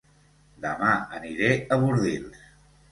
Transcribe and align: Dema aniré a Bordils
Dema 0.63 0.95
aniré 1.21 1.53
a 1.77 1.81
Bordils 1.87 2.45